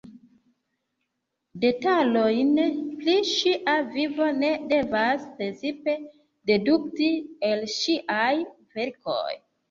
Detalojn 1.65 2.55
pri 3.01 3.17
ŝia 3.31 3.75
vivo 3.97 4.29
ni 4.37 4.49
devas 4.71 5.27
precipe 5.41 5.95
dedukti 6.51 7.11
el 7.51 7.63
ŝiaj 7.75 8.33
verkoj. 8.79 9.29